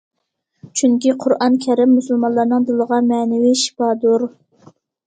[0.79, 4.31] چۈنكى قۇرئان كەرىم مۇسۇلمانلارنىڭ دىلىغا مەنىۋى شىپادۇر.